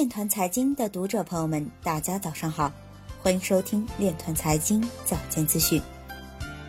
[0.00, 2.72] 链团财经的读者朋友们，大家早上好，
[3.22, 5.78] 欢迎收听链团财经早间资讯。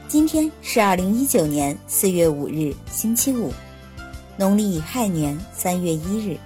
[0.10, 3.54] 今天是二零一九年四月五日，星期五，
[4.36, 6.38] 农历亥年三月一日。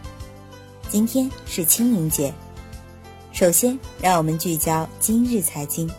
[0.87, 2.31] 今天是清明节。
[3.31, 5.89] 首先，让我们聚焦今日财经。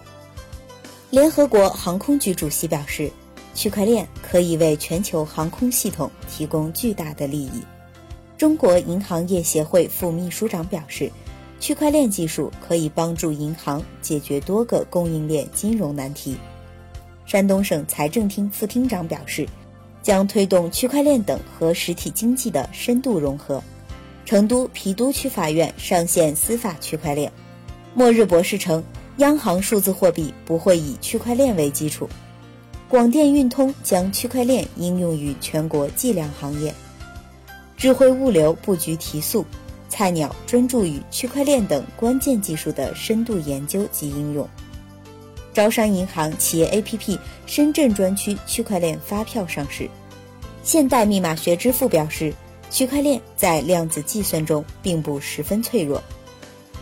[1.11, 3.11] 联合国航空局主席表示，
[3.57, 7.61] 区块链可以为全球航空系统提供巨大的利益。
[8.39, 11.11] 中国银行业协会副秘书长表示，
[11.59, 16.37] 区块链技术可以帮助银行解决多个供应链金融难题。
[17.25, 19.49] 山东省财政厅副厅长表示，
[20.03, 23.63] 将推动区块链等和实体经济的深度融合。
[24.27, 27.33] 成都郫都区法院上线司法区块链。
[27.95, 28.83] 末日博士称，
[29.19, 32.09] 央行数字货币不会以区块链为基础。
[32.89, 36.75] 广电运通将区块链应用于全国计量行业。
[37.77, 39.45] 智慧物流布局提速，
[39.89, 44.49] 菜鸟专注于区块链等关键技术的深度研究及应用。
[45.53, 49.89] 招商银行企业 APP 深圳专区区块链发票上市。
[50.63, 52.33] 现代密码学之父表示，
[52.71, 56.03] 区块链在量子计算中并不十分脆弱。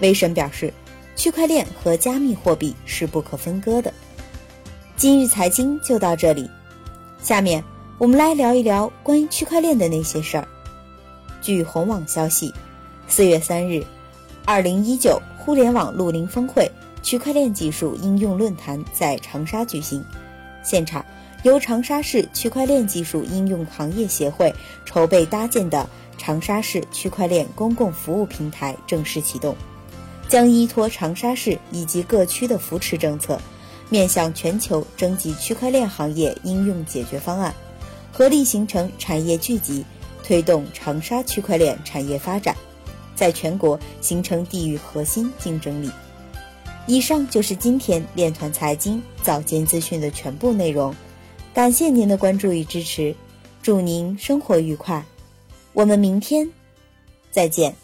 [0.00, 0.72] 威神表示，
[1.14, 3.92] 区块链和加密货币是不可分割的。
[4.96, 6.48] 今日财经就到这里，
[7.22, 7.62] 下面
[7.98, 10.48] 我们来聊一聊关于区块链的那些事儿。
[11.44, 12.54] 据红网消息，
[13.06, 13.84] 四月三日，
[14.46, 16.70] 二零一九互联网绿林峰会
[17.02, 20.02] 区块链技术应用论坛在长沙举行。
[20.62, 21.04] 现场
[21.42, 24.54] 由长沙市区块链技术应用行业协会
[24.86, 25.86] 筹备搭建的
[26.16, 29.54] 长沙市区块链公共服务平台正式启动，
[30.30, 33.38] 将依托长沙市以及各区的扶持政策，
[33.90, 37.54] 面向全球征集区块链行业应用解决方案，
[38.14, 39.84] 合力形成产业聚集。
[40.24, 42.56] 推动长沙区块链产业发展，
[43.14, 45.90] 在全国形成地域核心竞争力。
[46.86, 50.94] 以上就是今天链团财经早间资讯的全部内容，
[51.54, 53.14] 感谢您的关注与支持，
[53.62, 55.04] 祝您生活愉快，
[55.72, 56.50] 我们明天
[57.30, 57.76] 再见。